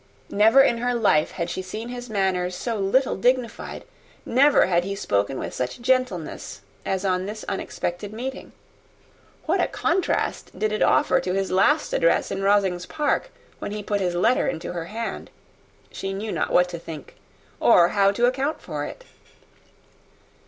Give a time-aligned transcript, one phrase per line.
[0.31, 3.85] Never in her life had she seen his manners so little dignified,
[4.25, 8.51] never had he spoken with such gentleness as on this unexpected meeting.
[9.45, 13.29] What a contrast did it offer to his last address in Rosings Park,
[13.59, 15.29] when he put his letter into her hand!
[15.91, 17.13] She knew not what to think,
[17.59, 19.03] or how to account for it.